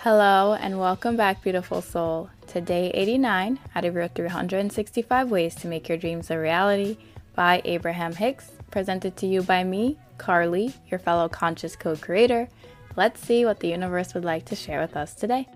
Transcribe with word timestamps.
Hello, 0.00 0.52
and 0.52 0.78
welcome 0.78 1.16
back, 1.16 1.42
beautiful 1.42 1.80
soul, 1.80 2.28
to 2.48 2.60
day 2.60 2.90
89 2.90 3.58
out 3.74 3.84
of 3.84 3.94
your 3.94 4.06
365 4.08 5.30
Ways 5.30 5.54
to 5.56 5.66
Make 5.66 5.88
Your 5.88 5.98
Dreams 5.98 6.30
a 6.30 6.38
Reality 6.38 6.98
by 7.34 7.62
Abraham 7.64 8.14
Hicks, 8.14 8.50
presented 8.70 9.16
to 9.16 9.26
you 9.26 9.42
by 9.42 9.64
me, 9.64 9.98
Carly, 10.18 10.74
your 10.88 11.00
fellow 11.00 11.28
conscious 11.28 11.74
co 11.74 11.96
creator. 11.96 12.46
Let's 12.94 13.20
see 13.20 13.46
what 13.46 13.60
the 13.60 13.68
universe 13.68 14.14
would 14.14 14.24
like 14.24 14.44
to 14.44 14.54
share 14.54 14.80
with 14.80 14.96
us 14.96 15.14
today. 15.14 15.48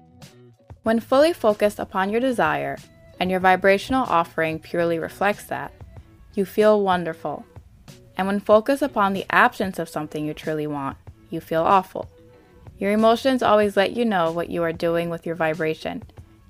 When 0.82 1.00
fully 1.00 1.34
focused 1.34 1.78
upon 1.78 2.10
your 2.10 2.20
desire, 2.20 2.78
and 3.20 3.30
your 3.30 3.40
vibrational 3.40 4.06
offering 4.08 4.58
purely 4.58 4.98
reflects 4.98 5.44
that, 5.44 5.72
you 6.34 6.46
feel 6.46 6.82
wonderful. 6.82 7.44
And 8.16 8.26
when 8.26 8.40
focused 8.40 8.82
upon 8.82 9.12
the 9.12 9.26
absence 9.30 9.78
of 9.78 9.90
something 9.90 10.24
you 10.24 10.32
truly 10.32 10.66
want, 10.66 10.96
you 11.28 11.40
feel 11.40 11.62
awful. 11.62 12.08
Your 12.80 12.92
emotions 12.92 13.42
always 13.42 13.76
let 13.76 13.92
you 13.92 14.06
know 14.06 14.32
what 14.32 14.48
you 14.48 14.62
are 14.62 14.72
doing 14.72 15.10
with 15.10 15.26
your 15.26 15.34
vibration. 15.34 16.02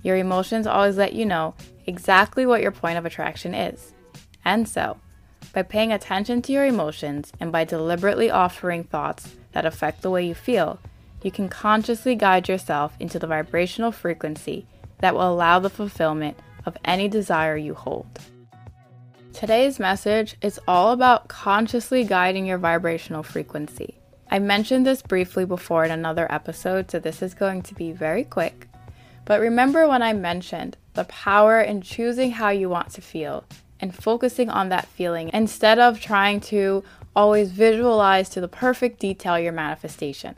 Your 0.05 0.17
emotions 0.17 0.65
always 0.65 0.97
let 0.97 1.13
you 1.13 1.27
know 1.27 1.55
exactly 1.87 2.47
what 2.47 2.63
your 2.63 2.71
point 2.71 2.97
of 2.97 3.05
attraction 3.05 3.53
is. 3.53 3.93
And 4.45 4.69
so, 4.69 4.99
by 5.53 5.65
paying 5.65 5.93
attention 5.93 6.41
to 6.43 6.53
your 6.53 6.65
emotions 6.65 7.33
and 7.41 7.51
by 7.51 7.65
deliberately 7.65 8.31
offering 8.31 8.85
thoughts 8.85 9.35
that 9.53 9.67
affect 9.67 10.03
the 10.03 10.11
way 10.11 10.25
you 10.25 10.37
feel, 10.37 10.79
you 11.21 11.33
can 11.33 11.49
consciously 11.49 12.15
guide 12.15 12.49
yourself 12.49 12.95
into 13.01 13.19
the 13.19 13.27
vibrational 13.27 13.91
frequency 13.91 14.67
that 15.01 15.15
will 15.15 15.33
allow 15.33 15.59
the 15.59 15.69
fulfillment 15.69 16.39
of 16.65 16.77
any 16.85 17.09
desire 17.09 17.57
you 17.57 17.75
hold. 17.75 18.21
Today's 19.33 19.81
message 19.81 20.37
is 20.43 20.61
all 20.69 20.93
about 20.93 21.27
consciously 21.27 22.05
guiding 22.05 22.47
your 22.47 22.59
vibrational 22.59 23.25
frequency. 23.25 24.00
I 24.33 24.39
mentioned 24.39 24.87
this 24.87 25.03
briefly 25.03 25.45
before 25.45 25.85
in 25.85 25.91
another 25.91 26.31
episode, 26.31 26.89
so 26.89 27.01
this 27.01 27.21
is 27.21 27.35
going 27.35 27.63
to 27.63 27.75
be 27.75 27.91
very 27.91 28.23
quick. 28.23 28.69
But 29.25 29.41
remember 29.41 29.89
when 29.89 30.03
I 30.03 30.13
mentioned 30.13 30.77
the 30.95 31.03
power 31.05 31.61
in 31.61 31.83
choosing 31.83 32.31
how 32.33 32.51
you 32.51 32.69
want 32.69 32.91
to 32.91 33.01
feel 33.01 33.43
and 33.81 33.93
focusing 33.93 34.49
on 34.49 34.69
that 34.69 34.87
feeling 34.87 35.31
instead 35.35 35.81
of 35.81 36.01
trying 36.01 36.41
to 36.43 36.85
always 37.17 37.51
visualize 37.51 38.29
to 38.29 38.41
the 38.41 38.47
perfect 38.47 39.01
detail 39.01 39.37
your 39.37 39.53
manifestation. 39.53 40.37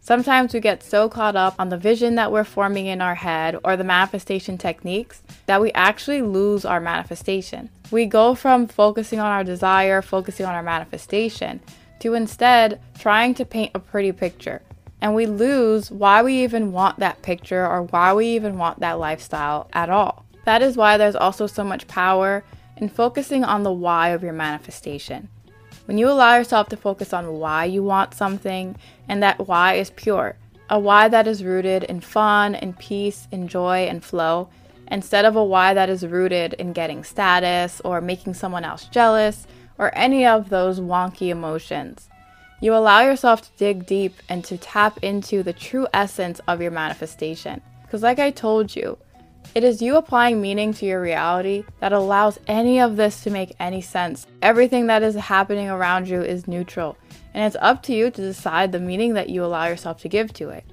Sometimes 0.00 0.52
we 0.52 0.60
get 0.60 0.82
so 0.82 1.08
caught 1.08 1.36
up 1.36 1.54
on 1.58 1.70
the 1.70 1.78
vision 1.78 2.16
that 2.16 2.32
we're 2.32 2.44
forming 2.44 2.84
in 2.84 3.00
our 3.00 3.14
head 3.14 3.56
or 3.64 3.78
the 3.78 3.84
manifestation 3.84 4.58
techniques 4.58 5.22
that 5.46 5.60
we 5.60 5.72
actually 5.72 6.20
lose 6.20 6.66
our 6.66 6.80
manifestation. 6.80 7.70
We 7.90 8.04
go 8.04 8.34
from 8.34 8.66
focusing 8.66 9.20
on 9.20 9.30
our 9.30 9.44
desire, 9.44 10.02
focusing 10.02 10.44
on 10.44 10.54
our 10.54 10.62
manifestation, 10.62 11.60
to 12.02 12.14
instead 12.14 12.80
trying 12.98 13.32
to 13.34 13.44
paint 13.44 13.70
a 13.74 13.78
pretty 13.78 14.10
picture. 14.10 14.60
And 15.00 15.14
we 15.14 15.26
lose 15.26 15.90
why 15.90 16.22
we 16.22 16.42
even 16.42 16.72
want 16.72 16.98
that 16.98 17.22
picture 17.22 17.66
or 17.66 17.82
why 17.84 18.12
we 18.12 18.26
even 18.34 18.58
want 18.58 18.80
that 18.80 18.98
lifestyle 18.98 19.68
at 19.72 19.88
all. 19.88 20.24
That 20.44 20.62
is 20.62 20.76
why 20.76 20.96
there's 20.96 21.16
also 21.16 21.46
so 21.46 21.62
much 21.62 21.86
power 21.86 22.44
in 22.76 22.88
focusing 22.88 23.44
on 23.44 23.62
the 23.62 23.72
why 23.72 24.08
of 24.08 24.22
your 24.22 24.32
manifestation. 24.32 25.28
When 25.84 25.96
you 25.96 26.08
allow 26.08 26.36
yourself 26.36 26.68
to 26.70 26.76
focus 26.76 27.12
on 27.12 27.38
why 27.38 27.66
you 27.66 27.84
want 27.84 28.14
something, 28.14 28.76
and 29.08 29.22
that 29.22 29.46
why 29.46 29.74
is 29.74 29.90
pure, 29.90 30.36
a 30.68 30.78
why 30.78 31.08
that 31.08 31.28
is 31.28 31.44
rooted 31.44 31.84
in 31.84 32.00
fun 32.00 32.56
and 32.56 32.78
peace 32.78 33.28
and 33.30 33.48
joy 33.48 33.86
and 33.88 34.04
flow, 34.04 34.48
instead 34.88 35.24
of 35.24 35.36
a 35.36 35.44
why 35.44 35.74
that 35.74 35.88
is 35.88 36.04
rooted 36.06 36.54
in 36.54 36.72
getting 36.72 37.04
status 37.04 37.80
or 37.84 38.00
making 38.00 38.34
someone 38.34 38.64
else 38.64 38.86
jealous 38.86 39.46
or 39.78 39.90
any 39.96 40.26
of 40.26 40.48
those 40.48 40.80
wonky 40.80 41.28
emotions. 41.28 42.08
You 42.60 42.74
allow 42.74 43.00
yourself 43.00 43.42
to 43.42 43.58
dig 43.58 43.86
deep 43.86 44.14
and 44.28 44.44
to 44.44 44.56
tap 44.56 44.98
into 45.02 45.42
the 45.42 45.52
true 45.52 45.86
essence 45.92 46.40
of 46.46 46.62
your 46.62 46.70
manifestation. 46.70 47.60
Because, 47.82 48.02
like 48.02 48.18
I 48.18 48.30
told 48.30 48.76
you, 48.76 48.98
it 49.54 49.64
is 49.64 49.82
you 49.82 49.96
applying 49.96 50.40
meaning 50.40 50.72
to 50.74 50.86
your 50.86 51.02
reality 51.02 51.64
that 51.80 51.92
allows 51.92 52.38
any 52.46 52.80
of 52.80 52.96
this 52.96 53.22
to 53.24 53.30
make 53.30 53.54
any 53.58 53.82
sense. 53.82 54.26
Everything 54.40 54.86
that 54.86 55.02
is 55.02 55.14
happening 55.14 55.68
around 55.68 56.08
you 56.08 56.22
is 56.22 56.48
neutral, 56.48 56.96
and 57.34 57.44
it's 57.44 57.56
up 57.60 57.82
to 57.82 57.92
you 57.92 58.10
to 58.10 58.22
decide 58.22 58.72
the 58.72 58.78
meaning 58.78 59.14
that 59.14 59.28
you 59.28 59.44
allow 59.44 59.66
yourself 59.66 60.00
to 60.02 60.08
give 60.08 60.32
to 60.34 60.48
it. 60.48 60.64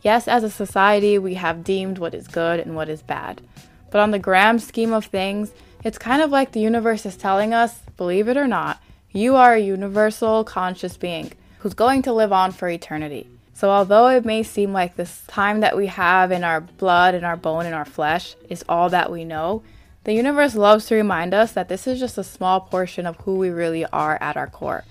Yes, 0.00 0.26
as 0.28 0.44
a 0.44 0.50
society, 0.50 1.18
we 1.18 1.34
have 1.34 1.62
deemed 1.62 1.98
what 1.98 2.14
is 2.14 2.26
good 2.26 2.60
and 2.60 2.74
what 2.74 2.88
is 2.88 3.02
bad. 3.02 3.42
But 3.90 4.00
on 4.00 4.12
the 4.12 4.18
grand 4.18 4.62
scheme 4.62 4.92
of 4.92 5.04
things, 5.06 5.52
it's 5.84 5.98
kind 5.98 6.22
of 6.22 6.30
like 6.30 6.52
the 6.52 6.60
universe 6.60 7.04
is 7.04 7.16
telling 7.16 7.52
us, 7.52 7.80
believe 7.96 8.28
it 8.28 8.36
or 8.36 8.46
not, 8.46 8.82
you 9.10 9.36
are 9.36 9.54
a 9.54 9.60
universal 9.60 10.44
conscious 10.44 10.96
being 10.96 11.32
who's 11.58 11.74
going 11.74 12.02
to 12.02 12.12
live 12.12 12.32
on 12.32 12.52
for 12.52 12.68
eternity. 12.68 13.28
So, 13.54 13.70
although 13.70 14.08
it 14.08 14.24
may 14.24 14.42
seem 14.42 14.72
like 14.72 14.96
this 14.96 15.22
time 15.28 15.60
that 15.60 15.76
we 15.76 15.86
have 15.86 16.32
in 16.32 16.42
our 16.42 16.60
blood, 16.60 17.14
in 17.14 17.24
our 17.24 17.36
bone, 17.36 17.66
in 17.66 17.74
our 17.74 17.84
flesh 17.84 18.34
is 18.48 18.64
all 18.68 18.88
that 18.90 19.12
we 19.12 19.24
know, 19.24 19.62
the 20.04 20.14
universe 20.14 20.56
loves 20.56 20.86
to 20.86 20.96
remind 20.96 21.32
us 21.32 21.52
that 21.52 21.68
this 21.68 21.86
is 21.86 22.00
just 22.00 22.18
a 22.18 22.24
small 22.24 22.60
portion 22.60 23.06
of 23.06 23.16
who 23.18 23.36
we 23.36 23.50
really 23.50 23.84
are 23.86 24.18
at 24.20 24.36
our 24.36 24.48
core. 24.48 24.84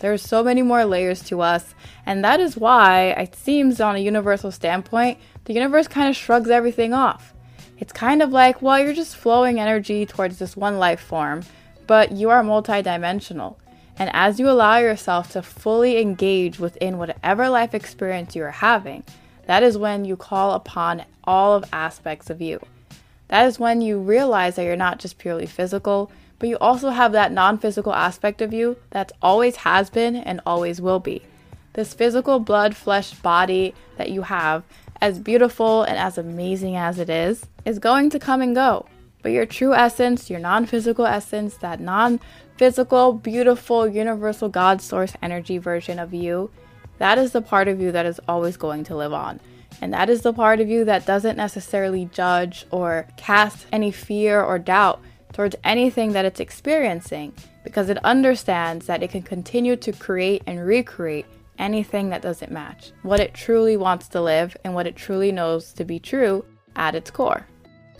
There's 0.00 0.22
so 0.22 0.44
many 0.44 0.62
more 0.62 0.84
layers 0.84 1.22
to 1.24 1.40
us, 1.40 1.74
and 2.04 2.22
that 2.22 2.38
is 2.38 2.56
why 2.56 3.06
it 3.10 3.34
seems, 3.34 3.80
on 3.80 3.96
a 3.96 4.00
universal 4.00 4.52
standpoint, 4.52 5.18
the 5.44 5.54
universe 5.54 5.88
kind 5.88 6.08
of 6.08 6.16
shrugs 6.16 6.50
everything 6.50 6.92
off. 6.92 7.32
It's 7.78 7.92
kind 7.92 8.20
of 8.20 8.30
like, 8.30 8.60
well, 8.60 8.78
you're 8.78 8.92
just 8.92 9.16
flowing 9.16 9.58
energy 9.58 10.04
towards 10.04 10.38
this 10.38 10.56
one 10.56 10.78
life 10.78 11.00
form, 11.00 11.44
but 11.88 12.12
you 12.12 12.30
are 12.30 12.44
multidimensional. 12.44 13.56
And 13.98 14.10
as 14.12 14.38
you 14.38 14.48
allow 14.48 14.76
yourself 14.76 15.32
to 15.32 15.42
fully 15.42 16.00
engage 16.00 16.60
within 16.60 16.98
whatever 16.98 17.48
life 17.48 17.74
experience 17.74 18.36
you 18.36 18.44
are 18.44 18.52
having, 18.52 19.02
that 19.46 19.64
is 19.64 19.76
when 19.76 20.04
you 20.04 20.14
call 20.16 20.52
upon 20.52 21.04
all 21.24 21.54
of 21.54 21.64
aspects 21.72 22.30
of 22.30 22.40
you. 22.40 22.60
That 23.26 23.46
is 23.46 23.58
when 23.58 23.80
you 23.80 23.98
realize 23.98 24.54
that 24.54 24.64
you're 24.64 24.76
not 24.76 25.00
just 25.00 25.18
purely 25.18 25.46
physical, 25.46 26.12
but 26.38 26.48
you 26.48 26.58
also 26.58 26.90
have 26.90 27.12
that 27.12 27.32
non 27.32 27.58
physical 27.58 27.92
aspect 27.92 28.40
of 28.40 28.52
you 28.52 28.76
that 28.90 29.10
always 29.20 29.56
has 29.56 29.90
been 29.90 30.14
and 30.14 30.40
always 30.46 30.80
will 30.80 31.00
be. 31.00 31.22
This 31.72 31.94
physical 31.94 32.38
blood, 32.38 32.76
flesh, 32.76 33.14
body 33.14 33.74
that 33.96 34.10
you 34.10 34.22
have 34.22 34.62
as 35.00 35.18
beautiful 35.18 35.82
and 35.82 35.98
as 35.98 36.18
amazing 36.18 36.76
as 36.76 36.98
it 36.98 37.10
is, 37.10 37.46
is 37.64 37.78
going 37.78 38.10
to 38.10 38.18
come 38.18 38.42
and 38.42 38.54
go. 38.54 38.86
But 39.22 39.32
your 39.32 39.46
true 39.46 39.74
essence, 39.74 40.30
your 40.30 40.40
non 40.40 40.66
physical 40.66 41.06
essence, 41.06 41.56
that 41.58 41.80
non 41.80 42.20
physical, 42.56 43.12
beautiful, 43.12 43.86
universal 43.88 44.48
God 44.48 44.80
source 44.80 45.14
energy 45.22 45.58
version 45.58 45.98
of 45.98 46.14
you, 46.14 46.50
that 46.98 47.18
is 47.18 47.32
the 47.32 47.42
part 47.42 47.68
of 47.68 47.80
you 47.80 47.92
that 47.92 48.06
is 48.06 48.20
always 48.28 48.56
going 48.56 48.84
to 48.84 48.96
live 48.96 49.12
on. 49.12 49.40
And 49.80 49.92
that 49.92 50.10
is 50.10 50.22
the 50.22 50.32
part 50.32 50.60
of 50.60 50.68
you 50.68 50.84
that 50.84 51.06
doesn't 51.06 51.36
necessarily 51.36 52.06
judge 52.06 52.66
or 52.70 53.06
cast 53.16 53.66
any 53.72 53.90
fear 53.90 54.42
or 54.42 54.58
doubt 54.58 55.00
towards 55.32 55.56
anything 55.62 56.12
that 56.12 56.24
it's 56.24 56.40
experiencing 56.40 57.32
because 57.62 57.88
it 57.88 58.04
understands 58.04 58.86
that 58.86 59.02
it 59.02 59.10
can 59.10 59.22
continue 59.22 59.76
to 59.76 59.92
create 59.92 60.42
and 60.46 60.66
recreate 60.66 61.26
anything 61.58 62.08
that 62.08 62.22
doesn't 62.22 62.52
match 62.52 62.92
what 63.02 63.20
it 63.20 63.34
truly 63.34 63.76
wants 63.76 64.08
to 64.08 64.20
live 64.20 64.56
and 64.64 64.74
what 64.74 64.86
it 64.86 64.96
truly 64.96 65.30
knows 65.32 65.72
to 65.72 65.84
be 65.84 65.98
true 65.98 66.44
at 66.76 66.94
its 66.94 67.10
core. 67.10 67.46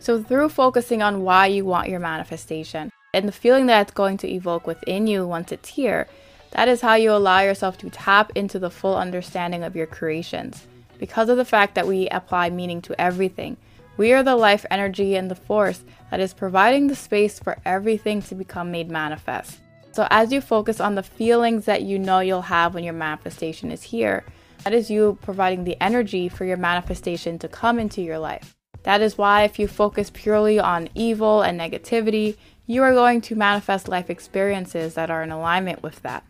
So, 0.00 0.22
through 0.22 0.50
focusing 0.50 1.02
on 1.02 1.22
why 1.22 1.46
you 1.46 1.64
want 1.64 1.88
your 1.88 2.00
manifestation 2.00 2.92
and 3.12 3.26
the 3.26 3.32
feeling 3.32 3.66
that 3.66 3.82
it's 3.82 3.92
going 3.92 4.16
to 4.18 4.30
evoke 4.30 4.66
within 4.66 5.06
you 5.06 5.26
once 5.26 5.50
it's 5.52 5.70
here, 5.70 6.06
that 6.52 6.68
is 6.68 6.80
how 6.80 6.94
you 6.94 7.12
allow 7.12 7.40
yourself 7.40 7.78
to 7.78 7.90
tap 7.90 8.32
into 8.34 8.58
the 8.58 8.70
full 8.70 8.96
understanding 8.96 9.64
of 9.64 9.76
your 9.76 9.86
creations. 9.86 10.66
Because 10.98 11.28
of 11.28 11.36
the 11.36 11.44
fact 11.44 11.74
that 11.74 11.86
we 11.86 12.08
apply 12.08 12.50
meaning 12.50 12.80
to 12.82 13.00
everything, 13.00 13.56
we 13.96 14.12
are 14.12 14.22
the 14.22 14.36
life 14.36 14.64
energy 14.70 15.16
and 15.16 15.30
the 15.30 15.34
force 15.34 15.84
that 16.10 16.20
is 16.20 16.32
providing 16.32 16.86
the 16.86 16.94
space 16.94 17.38
for 17.38 17.58
everything 17.64 18.22
to 18.22 18.34
become 18.34 18.70
made 18.70 18.90
manifest. 18.90 19.58
So, 19.92 20.06
as 20.10 20.32
you 20.32 20.40
focus 20.40 20.80
on 20.80 20.94
the 20.94 21.02
feelings 21.02 21.64
that 21.64 21.82
you 21.82 21.98
know 21.98 22.20
you'll 22.20 22.42
have 22.42 22.74
when 22.74 22.84
your 22.84 22.94
manifestation 22.94 23.72
is 23.72 23.82
here, 23.82 24.24
that 24.64 24.72
is 24.72 24.90
you 24.90 25.18
providing 25.22 25.64
the 25.64 25.80
energy 25.82 26.28
for 26.28 26.44
your 26.44 26.56
manifestation 26.56 27.38
to 27.40 27.48
come 27.48 27.78
into 27.78 28.00
your 28.00 28.18
life. 28.18 28.57
That 28.88 29.02
is 29.02 29.18
why, 29.18 29.42
if 29.42 29.58
you 29.58 29.68
focus 29.68 30.10
purely 30.10 30.58
on 30.58 30.88
evil 30.94 31.42
and 31.42 31.60
negativity, 31.60 32.38
you 32.66 32.82
are 32.82 32.94
going 32.94 33.20
to 33.20 33.36
manifest 33.36 33.86
life 33.86 34.08
experiences 34.08 34.94
that 34.94 35.10
are 35.10 35.22
in 35.22 35.30
alignment 35.30 35.82
with 35.82 36.00
that. 36.00 36.24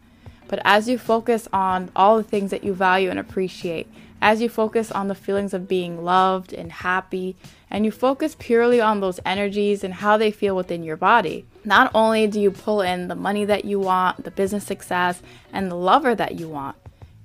But 0.49 0.61
as 0.65 0.89
you 0.89 0.99
focus 0.99 1.47
on 1.53 1.93
all 1.95 2.17
the 2.17 2.25
things 2.25 2.51
that 2.51 2.65
you 2.65 2.75
value 2.75 3.11
and 3.11 3.19
appreciate, 3.21 3.87
as 4.21 4.41
you 4.41 4.49
focus 4.49 4.91
on 4.91 5.07
the 5.07 5.15
feelings 5.15 5.55
of 5.55 5.69
being 5.69 6.03
loved 6.03 6.53
and 6.53 6.73
happy, 6.73 7.37
and 7.71 7.85
you 7.85 7.93
focus 7.93 8.35
purely 8.37 8.81
on 8.81 8.99
those 8.99 9.21
energies 9.25 9.85
and 9.85 9.95
how 9.95 10.17
they 10.17 10.33
feel 10.33 10.57
within 10.57 10.83
your 10.83 10.97
body. 10.97 11.47
Not 11.65 11.93
only 11.95 12.27
do 12.27 12.41
you 12.41 12.51
pull 12.51 12.81
in 12.81 13.07
the 13.07 13.15
money 13.15 13.45
that 13.45 13.67
you 13.67 13.79
want, 13.79 14.25
the 14.25 14.33
business 14.33 14.65
success, 14.65 15.23
and 15.53 15.71
the 15.71 15.77
lover 15.77 16.13
that 16.17 16.41
you 16.41 16.49
want, 16.49 16.75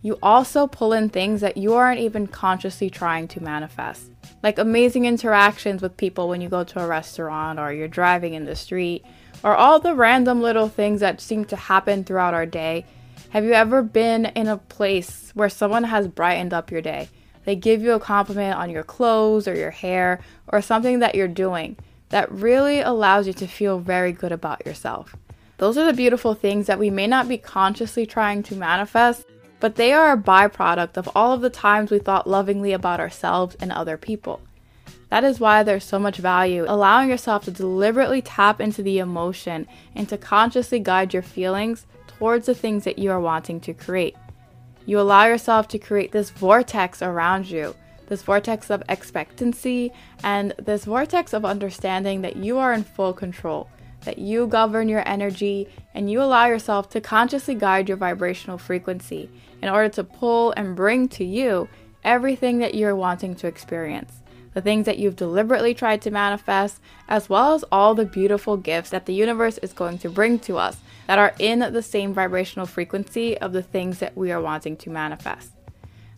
you 0.04 0.20
also 0.22 0.68
pull 0.68 0.94
in 0.94 1.10
things 1.10 1.42
that 1.42 1.58
you 1.58 1.74
aren't 1.74 2.02
even 2.02 2.28
consciously 2.28 2.90
trying 2.90 3.28
to 3.30 3.42
manifest. 3.42 4.12
Like 4.44 4.60
amazing 4.60 5.06
interactions 5.06 5.82
with 5.82 5.98
people 5.98 6.28
when 6.28 6.42
you 6.42 6.50
go 6.50 6.66
to 6.66 6.84
a 6.84 6.88
restaurant 6.88 7.58
or 7.58 7.74
you're 7.74 7.88
driving 7.88 8.36
in 8.36 8.44
the 8.46 8.56
street, 8.56 9.04
or 9.44 9.56
all 9.56 9.80
the 9.80 9.96
random 9.96 10.42
little 10.42 10.68
things 10.68 11.00
that 11.00 11.22
seem 11.22 11.46
to 11.46 11.56
happen 11.56 12.04
throughout 12.04 12.34
our 12.34 12.46
day. 12.46 12.86
Have 13.30 13.46
you 13.46 13.54
ever 13.54 13.82
been 13.82 14.26
in 14.28 14.48
a 14.48 14.58
place 14.58 15.32
where 15.34 15.50
someone 15.50 15.86
has 15.86 16.08
brightened 16.08 16.54
up 16.54 16.70
your 16.70 16.82
day? 16.82 17.10
They 17.46 17.56
give 17.56 17.82
you 17.82 17.94
a 17.94 18.00
compliment 18.00 18.58
on 18.58 18.70
your 18.70 18.84
clothes 18.84 19.48
or 19.48 19.56
your 19.56 19.72
hair 19.72 20.22
or 20.48 20.62
something 20.62 21.00
that 21.00 21.16
you're 21.16 21.28
doing 21.28 21.78
that 22.10 22.32
really 22.32 22.82
allows 22.82 23.26
you 23.26 23.34
to 23.34 23.48
feel 23.48 23.80
very 23.80 24.12
good 24.12 24.32
about 24.32 24.66
yourself. 24.66 25.16
Those 25.58 25.78
are 25.78 25.86
the 25.86 25.94
beautiful 25.94 26.34
things 26.36 26.68
that 26.68 26.80
we 26.80 26.90
may 26.90 27.08
not 27.08 27.28
be 27.28 27.38
consciously 27.38 28.06
trying 28.06 28.44
to 28.44 28.56
manifest, 28.56 29.26
but 29.64 29.76
they 29.76 29.94
are 29.94 30.12
a 30.12 30.18
byproduct 30.18 30.98
of 30.98 31.10
all 31.16 31.32
of 31.32 31.40
the 31.40 31.50
times 31.50 31.90
we 31.90 31.98
thought 31.98 32.28
lovingly 32.28 32.74
about 32.74 33.00
ourselves 33.00 33.56
and 33.62 33.72
other 33.72 33.96
people. 33.96 34.42
That 35.08 35.24
is 35.24 35.40
why 35.40 35.64
there's 35.64 35.86
so 35.86 35.98
much 35.98 36.18
value 36.18 36.66
allowing 36.68 37.08
yourself 37.08 37.46
to 37.46 37.52
deliberately 37.52 38.22
tap 38.22 38.60
into 38.60 38.84
the 38.84 39.00
emotion 39.00 39.66
and 39.96 40.10
to 40.10 40.18
consciously 40.18 40.80
guide 40.80 41.14
your 41.14 41.24
feelings 41.24 41.86
towards 42.08 42.46
the 42.46 42.54
things 42.54 42.84
that 42.84 43.00
you 43.00 43.10
are 43.10 43.22
wanting 43.22 43.62
to 43.62 43.74
create. 43.74 44.18
You 44.86 45.00
allow 45.00 45.28
yourself 45.28 45.70
to 45.70 45.80
create 45.80 46.12
this 46.12 46.30
vortex 46.30 47.02
around 47.02 47.50
you, 47.50 47.74
this 48.10 48.22
vortex 48.22 48.70
of 48.70 48.84
expectancy, 48.90 49.94
and 50.26 50.52
this 50.58 50.84
vortex 50.84 51.32
of 51.32 51.46
understanding 51.46 52.22
that 52.24 52.36
you 52.36 52.58
are 52.58 52.74
in 52.74 52.84
full 52.84 53.14
control 53.14 53.70
that 54.06 54.18
you 54.18 54.48
govern 54.48 54.90
your 54.90 55.08
energy 55.08 55.68
and 55.94 56.10
you 56.10 56.22
allow 56.22 56.46
yourself 56.46 56.90
to 56.90 57.02
consciously 57.02 57.56
guide 57.56 57.88
your 57.88 57.98
vibrational 57.98 58.58
frequency 58.58 59.30
in 59.62 59.70
order 59.70 59.90
to 59.90 60.04
pull 60.04 60.54
and 60.58 60.76
bring 60.76 61.08
to 61.08 61.24
you 61.24 61.70
everything 62.04 62.60
that 62.60 62.76
you're 62.76 62.96
wanting 62.96 63.36
to 63.36 63.48
experience. 63.48 64.20
The 64.54 64.62
things 64.62 64.86
that 64.86 65.00
you've 65.00 65.16
deliberately 65.16 65.74
tried 65.74 66.02
to 66.04 66.12
manifest, 66.12 66.80
as 67.08 67.28
well 67.28 67.56
as 67.56 67.64
all 67.72 67.96
the 67.96 68.06
beautiful 68.06 68.56
gifts 68.56 68.92
that 68.92 69.08
the 69.08 69.14
universe 69.14 69.58
is 69.60 69.74
going 69.74 69.98
to 70.00 70.10
bring 70.10 70.38
to 70.40 70.58
us 70.58 70.78
that 71.08 71.18
are 71.18 71.34
in 71.40 71.60
the 71.60 71.82
same 71.82 72.14
vibrational 72.14 72.68
frequency 72.68 73.38
of 73.38 73.52
the 73.52 73.64
things 73.64 74.00
that 74.00 74.16
we 74.16 74.32
are 74.32 74.42
wanting 74.42 74.78
to 74.78 74.90
manifest. 74.92 75.53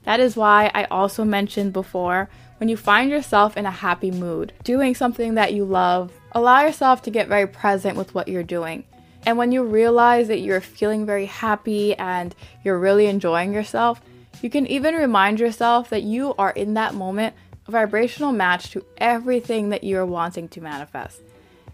That 0.05 0.19
is 0.19 0.35
why 0.37 0.71
I 0.73 0.85
also 0.85 1.23
mentioned 1.23 1.73
before 1.73 2.29
when 2.57 2.69
you 2.69 2.77
find 2.77 3.11
yourself 3.11 3.57
in 3.57 3.65
a 3.65 3.71
happy 3.71 4.11
mood, 4.11 4.53
doing 4.63 4.95
something 4.95 5.35
that 5.35 5.53
you 5.53 5.65
love, 5.65 6.13
allow 6.31 6.61
yourself 6.61 7.01
to 7.03 7.11
get 7.11 7.27
very 7.27 7.47
present 7.47 7.97
with 7.97 8.13
what 8.15 8.27
you're 8.27 8.43
doing. 8.43 8.85
And 9.25 9.37
when 9.37 9.51
you 9.51 9.63
realize 9.63 10.27
that 10.27 10.39
you're 10.39 10.61
feeling 10.61 11.05
very 11.05 11.25
happy 11.25 11.95
and 11.95 12.33
you're 12.63 12.79
really 12.79 13.07
enjoying 13.07 13.53
yourself, 13.53 13.99
you 14.41 14.49
can 14.49 14.67
even 14.67 14.95
remind 14.95 15.39
yourself 15.39 15.89
that 15.89 16.03
you 16.03 16.35
are 16.37 16.51
in 16.51 16.75
that 16.75 16.93
moment 16.93 17.33
a 17.67 17.71
vibrational 17.71 18.31
match 18.31 18.69
to 18.71 18.85
everything 18.97 19.69
that 19.69 19.83
you're 19.83 20.05
wanting 20.05 20.47
to 20.49 20.61
manifest. 20.61 21.21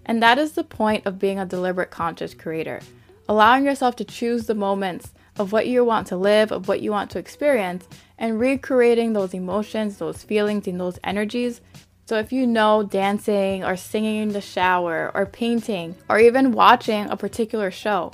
And 0.05 0.23
that 0.23 0.39
is 0.39 0.53
the 0.53 0.63
point 0.63 1.05
of 1.05 1.19
being 1.19 1.37
a 1.37 1.45
deliberate 1.45 1.91
conscious 1.91 2.33
creator, 2.33 2.79
allowing 3.27 3.65
yourself 3.65 3.95
to 3.97 4.03
choose 4.03 4.45
the 4.45 4.55
moments 4.55 5.13
of 5.37 5.51
what 5.51 5.67
you 5.67 5.83
want 5.83 6.07
to 6.07 6.17
live, 6.17 6.51
of 6.51 6.67
what 6.67 6.81
you 6.81 6.91
want 6.91 7.09
to 7.11 7.19
experience, 7.19 7.87
and 8.17 8.39
recreating 8.39 9.13
those 9.13 9.33
emotions, 9.33 9.97
those 9.97 10.23
feelings, 10.23 10.67
and 10.67 10.79
those 10.79 10.99
energies. 11.03 11.61
So, 12.05 12.17
if 12.17 12.33
you 12.33 12.45
know 12.45 12.83
dancing 12.83 13.63
or 13.63 13.77
singing 13.77 14.17
in 14.17 14.29
the 14.29 14.41
shower 14.41 15.11
or 15.13 15.25
painting 15.25 15.95
or 16.09 16.19
even 16.19 16.51
watching 16.51 17.09
a 17.09 17.15
particular 17.15 17.71
show 17.71 18.11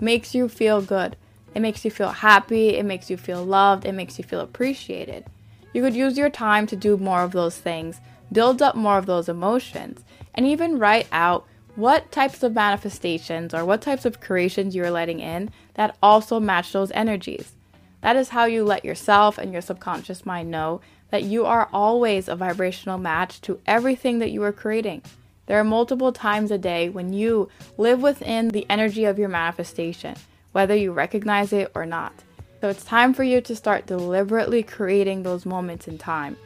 makes 0.00 0.34
you 0.34 0.48
feel 0.48 0.80
good, 0.80 1.16
it 1.54 1.60
makes 1.60 1.84
you 1.84 1.90
feel 1.90 2.10
happy, 2.10 2.76
it 2.76 2.84
makes 2.84 3.10
you 3.10 3.16
feel 3.16 3.44
loved, 3.44 3.84
it 3.84 3.92
makes 3.92 4.18
you 4.18 4.24
feel 4.24 4.40
appreciated. 4.40 5.24
You 5.72 5.82
could 5.82 5.96
use 5.96 6.16
your 6.16 6.30
time 6.30 6.66
to 6.68 6.76
do 6.76 6.96
more 6.96 7.22
of 7.22 7.32
those 7.32 7.56
things, 7.56 8.00
build 8.30 8.62
up 8.62 8.76
more 8.76 8.98
of 8.98 9.06
those 9.06 9.28
emotions, 9.28 10.04
and 10.34 10.46
even 10.46 10.78
write 10.78 11.08
out 11.10 11.46
what 11.76 12.10
types 12.12 12.42
of 12.42 12.54
manifestations 12.54 13.54
or 13.54 13.64
what 13.64 13.80
types 13.80 14.04
of 14.04 14.20
creations 14.20 14.74
you're 14.74 14.90
letting 14.90 15.20
in 15.20 15.50
that 15.74 15.96
also 16.02 16.40
match 16.40 16.72
those 16.72 16.90
energies. 16.92 17.52
That 18.00 18.16
is 18.16 18.30
how 18.30 18.44
you 18.44 18.64
let 18.64 18.84
yourself 18.84 19.38
and 19.38 19.52
your 19.52 19.62
subconscious 19.62 20.24
mind 20.24 20.50
know 20.50 20.80
that 21.10 21.22
you 21.22 21.44
are 21.44 21.68
always 21.72 22.28
a 22.28 22.36
vibrational 22.36 22.98
match 22.98 23.40
to 23.42 23.60
everything 23.66 24.18
that 24.20 24.30
you 24.30 24.42
are 24.42 24.52
creating. 24.52 25.02
There 25.46 25.58
are 25.58 25.64
multiple 25.64 26.12
times 26.12 26.50
a 26.50 26.58
day 26.58 26.88
when 26.88 27.12
you 27.12 27.48
live 27.76 28.00
within 28.00 28.48
the 28.48 28.66
energy 28.70 29.04
of 29.04 29.18
your 29.18 29.28
manifestation, 29.28 30.14
whether 30.52 30.76
you 30.76 30.92
recognize 30.92 31.52
it 31.52 31.70
or 31.74 31.84
not. 31.84 32.12
So 32.60 32.68
it's 32.68 32.84
time 32.84 33.14
for 33.14 33.24
you 33.24 33.40
to 33.40 33.56
start 33.56 33.86
deliberately 33.86 34.62
creating 34.62 35.22
those 35.22 35.46
moments 35.46 35.88
in 35.88 35.98
time. 35.98 36.36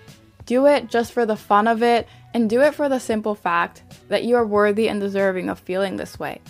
Do 0.46 0.66
it 0.66 0.88
just 0.88 1.12
for 1.12 1.24
the 1.24 1.36
fun 1.36 1.66
of 1.66 1.82
it, 1.82 2.06
and 2.34 2.50
do 2.50 2.60
it 2.60 2.74
for 2.74 2.88
the 2.88 2.98
simple 2.98 3.34
fact 3.34 3.82
that 4.08 4.24
you 4.24 4.36
are 4.36 4.46
worthy 4.46 4.88
and 4.88 5.00
deserving 5.00 5.48
of 5.48 5.58
feeling 5.58 5.96
this 5.96 6.18
way. 6.18 6.40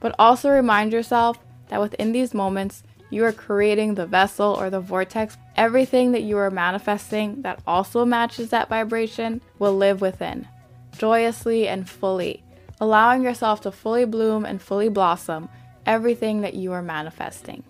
But 0.00 0.14
also 0.18 0.50
remind 0.50 0.92
yourself 0.92 1.38
that 1.68 1.80
within 1.80 2.12
these 2.12 2.34
moments, 2.34 2.82
you 3.10 3.24
are 3.24 3.32
creating 3.32 3.94
the 3.94 4.06
vessel 4.06 4.54
or 4.54 4.70
the 4.70 4.80
vortex. 4.80 5.36
Everything 5.56 6.12
that 6.12 6.22
you 6.22 6.38
are 6.38 6.50
manifesting 6.50 7.42
that 7.42 7.60
also 7.66 8.04
matches 8.04 8.50
that 8.50 8.68
vibration 8.68 9.42
will 9.58 9.76
live 9.76 10.00
within, 10.00 10.48
joyously 10.96 11.68
and 11.68 11.88
fully, 11.88 12.42
allowing 12.80 13.22
yourself 13.22 13.60
to 13.62 13.70
fully 13.70 14.04
bloom 14.04 14.44
and 14.44 14.62
fully 14.62 14.88
blossom 14.88 15.48
everything 15.84 16.40
that 16.40 16.54
you 16.54 16.72
are 16.72 16.82
manifesting. 16.82 17.64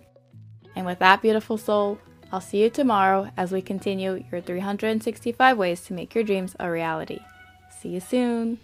And 0.76 0.86
with 0.86 1.00
that, 1.00 1.22
beautiful 1.22 1.58
soul, 1.58 1.98
I'll 2.32 2.40
see 2.40 2.62
you 2.62 2.70
tomorrow 2.70 3.30
as 3.36 3.52
we 3.52 3.60
continue 3.60 4.24
your 4.32 4.40
365 4.40 5.58
ways 5.58 5.82
to 5.82 5.92
make 5.92 6.14
your 6.14 6.24
dreams 6.24 6.56
a 6.58 6.70
reality. 6.70 7.20
See 7.68 7.90
you 7.90 8.00
soon. 8.00 8.58